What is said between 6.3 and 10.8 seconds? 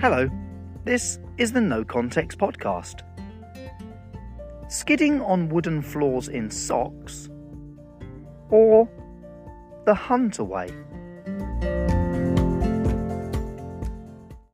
socks, or the hunter way.